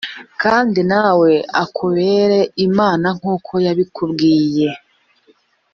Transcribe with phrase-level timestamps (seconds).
[0.41, 4.67] kandi na we akubere imana nk’uko yabikubwiye,